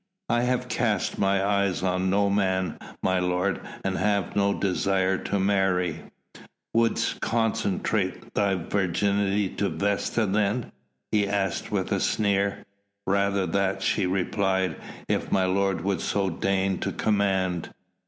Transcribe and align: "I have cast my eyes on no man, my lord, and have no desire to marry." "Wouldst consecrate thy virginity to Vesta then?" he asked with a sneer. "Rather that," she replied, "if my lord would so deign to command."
"I 0.29 0.41
have 0.41 0.67
cast 0.67 1.19
my 1.19 1.45
eyes 1.45 1.83
on 1.83 2.09
no 2.09 2.27
man, 2.27 2.79
my 3.03 3.19
lord, 3.19 3.61
and 3.85 3.99
have 3.99 4.35
no 4.35 4.51
desire 4.51 5.19
to 5.19 5.37
marry." 5.37 6.01
"Wouldst 6.73 7.21
consecrate 7.21 8.33
thy 8.33 8.55
virginity 8.55 9.47
to 9.49 9.69
Vesta 9.69 10.25
then?" 10.25 10.71
he 11.11 11.27
asked 11.27 11.71
with 11.71 11.91
a 11.91 11.99
sneer. 11.99 12.65
"Rather 13.05 13.45
that," 13.45 13.83
she 13.83 14.07
replied, 14.07 14.77
"if 15.07 15.31
my 15.31 15.45
lord 15.45 15.81
would 15.81 16.01
so 16.01 16.31
deign 16.31 16.79
to 16.79 16.91
command." 16.91 17.69